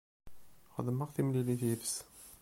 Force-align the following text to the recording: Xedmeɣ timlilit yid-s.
Xedmeɣ 0.75 1.09
timlilit 1.11 1.61
yid-s. 1.67 1.95